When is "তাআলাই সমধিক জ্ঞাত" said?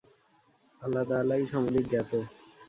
1.09-2.11